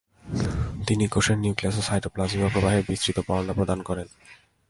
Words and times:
তিনি 0.87 1.05
কোষের 1.07 1.37
নিউক্লিয়াস 1.37 1.75
ও 1.79 1.81
সাইটোপ্লাজমীয় 1.81 2.49
প্রবাহের 2.49 2.83
বিস্তৃত 2.87 3.17
বর্ণনা 3.27 3.53
প্রদান 3.53 3.79
করেন। 3.81 4.07